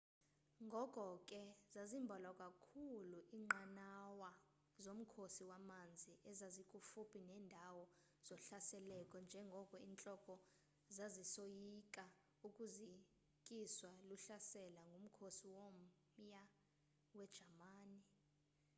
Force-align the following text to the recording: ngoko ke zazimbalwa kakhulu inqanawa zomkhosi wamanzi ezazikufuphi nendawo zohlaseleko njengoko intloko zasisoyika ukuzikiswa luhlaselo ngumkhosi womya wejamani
ngoko 0.65 1.03
ke 1.29 1.41
zazimbalwa 1.73 2.31
kakhulu 2.41 3.19
inqanawa 3.37 4.31
zomkhosi 4.83 5.43
wamanzi 5.51 6.13
ezazikufuphi 6.29 7.19
nendawo 7.29 7.83
zohlaseleko 8.27 9.15
njengoko 9.25 9.75
intloko 9.89 10.33
zasisoyika 10.95 12.03
ukuzikiswa 12.47 13.91
luhlaselo 14.07 14.79
ngumkhosi 14.89 15.45
womya 15.57 16.43
wejamani 17.17 18.01